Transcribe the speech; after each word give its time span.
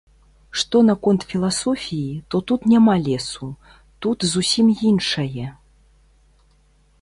Што 0.59 0.77
наконт 0.85 1.25
філасофіі, 1.33 2.15
то 2.35 2.41
тут 2.51 2.65
няма 2.73 2.95
лесу, 3.09 3.51
тут 4.07 4.17
зусім 4.33 4.67
іншае. 4.93 5.45